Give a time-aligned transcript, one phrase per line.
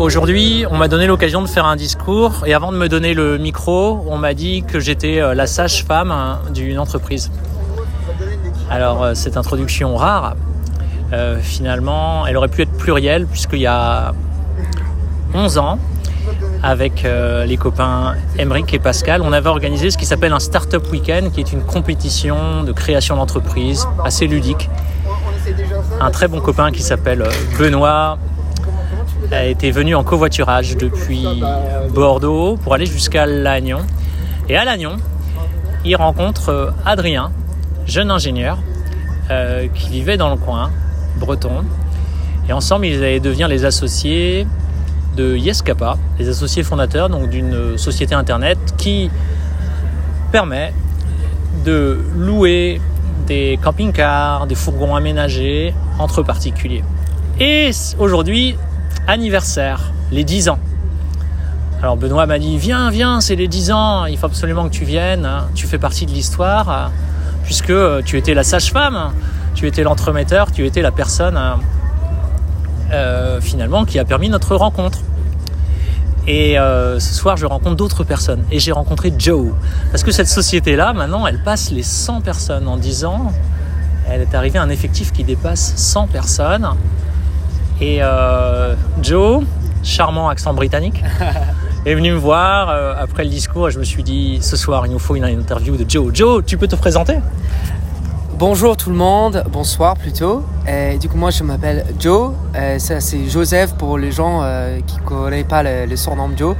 [0.00, 3.36] Aujourd'hui, on m'a donné l'occasion de faire un discours et avant de me donner le
[3.36, 7.30] micro, on m'a dit que j'étais euh, la sage-femme hein, d'une entreprise.
[8.70, 10.36] Alors, euh, cette introduction rare,
[11.12, 14.14] euh, finalement, elle aurait pu être plurielle puisqu'il y a
[15.34, 15.78] 11 ans,
[16.62, 17.06] avec
[17.46, 21.40] les copains Emeric et Pascal, on avait organisé ce qui s'appelle un Startup Weekend, qui
[21.40, 24.70] est une compétition de création d'entreprise assez ludique.
[26.00, 27.22] Un très bon copain qui s'appelle
[27.58, 28.18] Benoît
[29.32, 31.26] été venu en covoiturage depuis
[31.94, 33.80] Bordeaux pour aller jusqu'à Lannion.
[34.48, 34.96] Et à Lannion,
[35.84, 37.30] il rencontre euh, Adrien,
[37.86, 38.58] jeune ingénieur,
[39.30, 40.70] euh, qui vivait dans le coin,
[41.18, 41.64] breton.
[42.48, 44.46] Et ensemble, ils allaient devenir les associés
[45.16, 49.10] de Yescapa, les associés fondateurs d'une société internet qui
[50.32, 50.72] permet
[51.64, 52.80] de louer
[53.26, 56.82] des camping-cars, des fourgons aménagés entre particuliers.
[57.38, 58.56] Et aujourd'hui,
[59.06, 60.58] anniversaire, les 10 ans.
[61.82, 64.84] Alors Benoît m'a dit viens, viens, c'est les 10 ans, il faut absolument que tu
[64.84, 65.48] viennes, hein.
[65.54, 66.90] tu fais partie de l'histoire, hein,
[67.44, 67.72] puisque
[68.04, 69.12] tu étais la sage-femme,
[69.54, 71.58] tu étais l'entremetteur, tu étais la personne hein,
[72.92, 74.98] euh, finalement qui a permis notre rencontre.
[76.26, 78.44] Et euh, ce soir, je rencontre d'autres personnes.
[78.50, 79.52] Et j'ai rencontré Joe.
[79.90, 82.68] Parce que cette société-là, maintenant, elle passe les 100 personnes.
[82.68, 83.32] En 10 ans,
[84.08, 86.68] elle est arrivée à un effectif qui dépasse 100 personnes.
[87.80, 89.42] Et euh, Joe,
[89.82, 91.02] charmant accent britannique,
[91.86, 94.86] est venu me voir euh, après le discours et je me suis dit ce soir
[94.86, 96.10] il nous faut une interview de Joe.
[96.12, 97.16] Joe, tu peux te présenter?
[98.38, 100.44] Bonjour tout le monde, bonsoir plutôt.
[100.68, 102.32] Et du coup moi je m'appelle Joe,
[102.78, 106.56] ça c'est Joseph pour les gens euh, qui ne connaissent pas le, le, surnom Joe.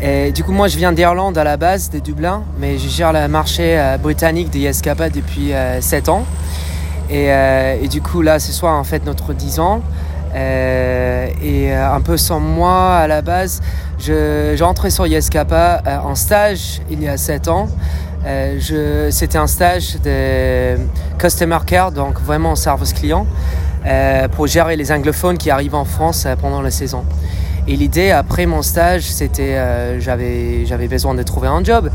[0.00, 3.12] Et du coup moi je viens d'Irlande à la base, de Dublin, mais je gère
[3.12, 6.24] le marché britannique des Escapa depuis 7 ans.
[7.10, 9.82] Et, et, du coup là ce soir en fait notre 10 ans.
[10.34, 13.60] Euh, et euh, un peu sans moi à la base,
[13.98, 17.68] j'ai entré sur Yescapa euh, en stage il y a 7 ans.
[19.10, 20.76] C'était un stage de
[21.18, 23.26] Customer Care, donc vraiment service client,
[24.36, 27.04] pour gérer les anglophones qui arrivent en France pendant la saison.
[27.66, 29.58] Et l'idée après mon stage, c'était
[29.98, 31.90] j'avais j'avais besoin de trouver un job,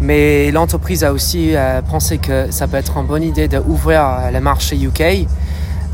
[0.00, 1.54] mais l'entreprise a aussi
[1.90, 5.26] pensé que ça peut être une bonne idée d'ouvrir le marché UK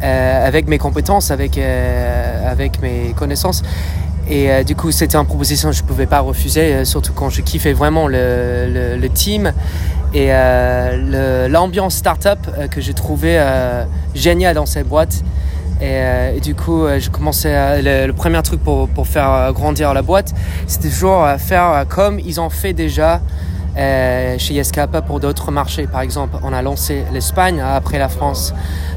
[0.02, 3.64] euh, avec mes compétences, avec, euh, avec mes connaissances.
[4.30, 7.30] Et euh, du coup, c'était une proposition que je ne pouvais pas refuser, surtout quand
[7.30, 9.52] je kiffais vraiment le, le, team
[10.14, 10.28] et
[11.48, 12.38] l'ambiance startup
[12.70, 13.42] que j'ai trouvé
[14.14, 15.22] génial dans cette boîte.
[15.80, 20.34] Et, du coup, je commençais le, premier truc pour, pour, faire grandir la boîte,
[20.66, 23.20] c'était toujours faire comme ils ont fait déjà
[23.78, 25.86] chez Yescapa pour d'autres marchés.
[25.86, 28.52] Par exemple, on a lancé l'Espagne après la France.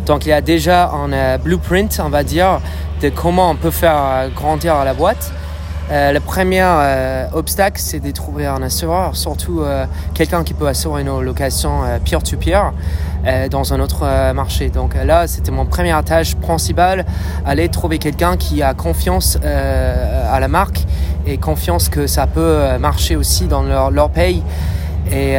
[0.06, 2.60] Donc il y a déjà un euh, blueprint, on va dire,
[3.02, 5.32] de comment on peut faire euh, grandir la boîte.
[5.92, 6.66] Euh, le premier
[7.34, 9.64] obstacle, c'est de trouver un assureur, surtout
[10.14, 12.72] quelqu'un qui peut assurer nos locations peer-to-peer
[13.50, 14.70] dans un autre marché.
[14.70, 17.06] Donc là, c'était mon première tâche principale,
[17.46, 20.86] aller trouver quelqu'un qui a confiance à la marque
[21.26, 24.44] et confiance que ça peut marcher aussi dans leur, leur pays.
[25.12, 25.36] Et,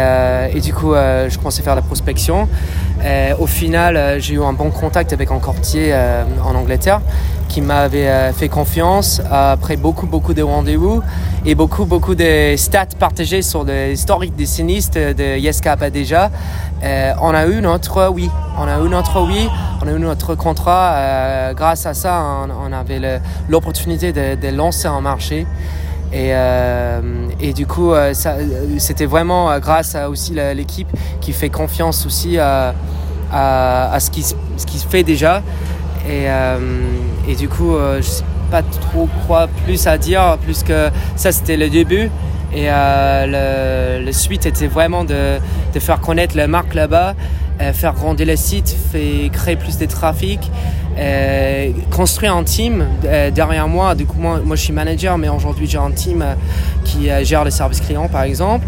[0.54, 2.48] et, du coup, je commençais à faire la prospection.
[3.04, 7.00] Euh, au final, euh, j'ai eu un bon contact avec un courtier euh, en Angleterre
[7.48, 11.02] qui m'avait fait confiance après beaucoup, beaucoup de rendez-vous
[11.44, 16.30] et beaucoup, beaucoup de stats partagés sur l'historique des sinistres de Yescapa déjà.
[17.20, 18.30] on a eu notre oui.
[18.58, 19.50] On a eu notre oui.
[19.82, 21.52] On a eu notre contrat.
[21.52, 22.24] grâce à ça,
[22.64, 23.20] on, avait
[23.50, 25.46] l'opportunité de, de, lancer un marché.
[26.12, 26.32] Et,
[27.40, 27.92] et, du coup,
[28.78, 30.88] c'était vraiment grâce à aussi l'équipe
[31.20, 32.74] qui fait confiance aussi à
[33.32, 35.42] à, ce, qui, ce qui se fait déjà.
[36.06, 36.58] Et, euh,
[37.28, 41.32] et du coup, euh, je sais pas trop quoi plus à dire, plus que ça
[41.32, 42.10] c'était le début.
[42.54, 45.38] Et euh, le, suite était vraiment de,
[45.78, 47.14] faire connaître la marque là-bas,
[47.72, 48.76] faire grandir le site,
[49.32, 50.40] créer plus de trafic,
[51.90, 52.84] construire un team
[53.34, 53.94] derrière moi.
[53.94, 56.24] Du coup, moi, je suis manager, mais aujourd'hui j'ai un team
[56.84, 58.66] qui gère les services clients par exemple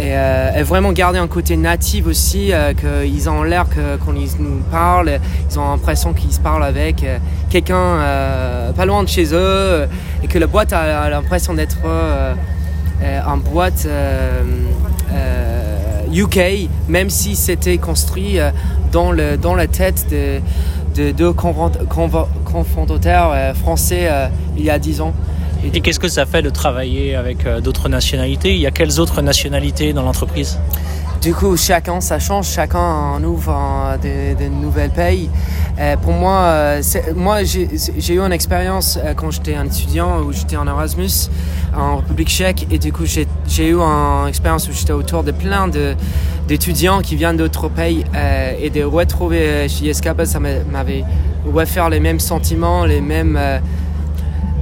[0.00, 3.66] et, euh, vraiment garder un côté natif aussi, euh, qu'ils ont l'air
[4.04, 5.18] quand ils nous parlent,
[5.50, 7.18] ils ont l'impression qu'ils se parlent avec euh,
[7.50, 9.86] quelqu'un euh, pas loin de chez eux
[10.22, 11.78] et que la boîte a, l'impression d'être
[13.26, 13.86] en boîte
[16.12, 18.38] UK, même si c'était construit
[18.92, 20.40] dans, le, dans la tête de,
[20.94, 24.08] de deux confrontateurs français
[24.56, 25.12] il y a dix ans.
[25.74, 28.54] Et qu'est-ce que ça fait de travailler avec euh, d'autres nationalités?
[28.54, 30.58] Il y a quelles autres nationalités dans l'entreprise?
[31.20, 33.54] Du coup, chacun, ça change, chacun ouvre
[34.02, 35.28] de, de nouvelles pays.
[35.80, 36.82] Euh, pour moi, euh,
[37.16, 41.30] moi j'ai eu une expérience euh, quand j'étais un étudiant où j'étais en Erasmus
[41.74, 43.26] en République tchèque et du coup j'ai
[43.68, 45.68] eu une expérience où j'étais autour de plein
[46.46, 48.04] d'étudiants qui viennent d'autres pays
[48.60, 51.04] et de retrouver chez Escapa, ça m'avait
[51.64, 53.38] fait les mêmes sentiments, les mêmes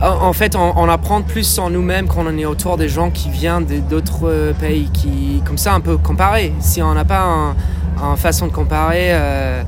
[0.00, 3.66] en fait, on, apprend plus en nous-mêmes quand on est autour des gens qui viennent
[3.90, 6.52] d'autres pays, qui, comme ça, un peu comparer.
[6.60, 7.56] Si on n'a pas
[8.02, 9.62] une façon de comparer, euh,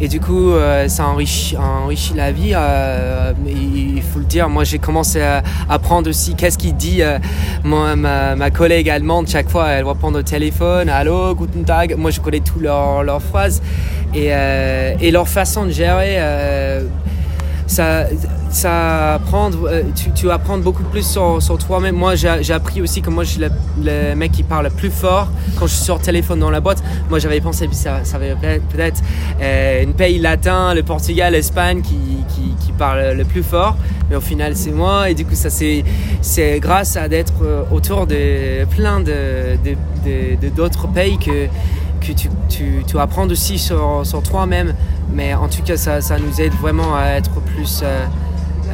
[0.00, 1.56] et du coup, euh, ça enrichit,
[2.14, 2.52] la vie.
[2.54, 7.02] Euh, il faut le dire, moi j'ai commencé à apprendre aussi qu'est-ce qu'il dit
[7.64, 9.68] ma, ma, collègue allemande chaque fois.
[9.68, 11.96] Elle va prendre au téléphone, allô, guten tag.
[11.96, 13.62] Moi je connais toutes leurs leur phrases
[14.14, 14.30] et,
[15.00, 16.18] et, leur façon de gérer
[17.66, 18.06] ça,
[18.54, 19.82] ça euh,
[20.14, 21.96] tu, apprends beaucoup plus sur, toi-même.
[21.96, 25.28] Moi, j'ai appris aussi que moi, je suis le, mec qui parle le plus fort
[25.58, 26.82] quand je suis sur téléphone dans la boîte.
[27.10, 29.02] Moi, j'avais pensé que ça, ça peut-être
[29.40, 31.92] euh, un pays latin, le Portugal, l'Espagne qui,
[32.76, 33.76] parle le plus fort.
[34.10, 35.08] Mais au final, c'est moi.
[35.08, 39.56] Et du coup, ça, c'est grâce à d'être euh, autour de plein de
[40.56, 41.48] d'autres pays que
[42.88, 44.74] tu, apprends aussi sur, toi-même.
[45.12, 47.84] Mais en tout cas, ça, nous aide vraiment à être plus.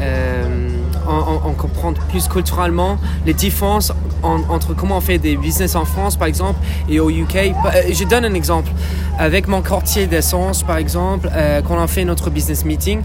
[0.01, 0.69] Euh,
[1.07, 3.93] en, comprendre plus culturellement les différences
[4.23, 6.59] entre comment on fait des business en France, par exemple,
[6.89, 7.53] et au UK.
[7.63, 8.71] Bah, euh, je donne un exemple.
[9.19, 11.29] Avec mon quartier d'essence, par exemple,
[11.67, 13.03] quand on fait notre business meeting,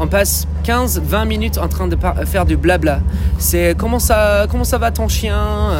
[0.00, 3.00] on passe 15-20 minutes en train de faire du blabla.
[3.38, 5.72] C'est comment ça, comment ça va ton chien?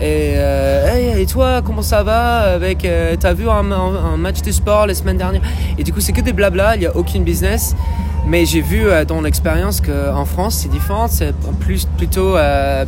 [0.00, 3.64] Et, euh, toi, comment ça va avec euh, T'as vu un,
[4.16, 5.42] match de sport la semaine dernière?
[5.78, 7.74] Et du coup, c'est que des blabla, il n'y a aucune business.
[8.26, 11.08] Mais j'ai vu euh, dans l'expérience qu'en France, c'est différent.
[11.08, 12.36] C'est plus, plutôt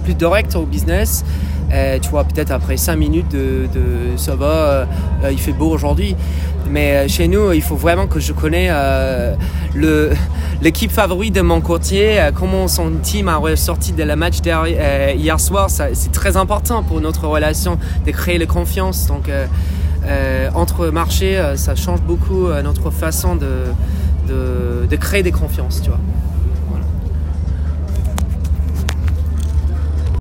[0.04, 1.24] plus direct au business.
[1.70, 3.68] tu vois, peut-être après 5 minutes de,
[4.16, 4.86] ça va,
[5.30, 6.16] il fait beau aujourd'hui.
[6.70, 9.34] Mais euh, chez nous, il faut vraiment que je connais euh,
[10.60, 15.40] l'équipe favorite de mon courtier, euh, comment son team a ressorti de la match hier
[15.40, 15.70] soir.
[15.70, 19.06] C'est très important pour notre relation de créer la confiance.
[19.06, 19.30] Donc,
[20.54, 23.64] entre marchés, ça change beaucoup notre façon de,
[24.28, 26.00] de, créer des confiances, tu vois.